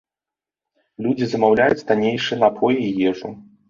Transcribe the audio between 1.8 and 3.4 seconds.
таннейшыя напоі і ежу.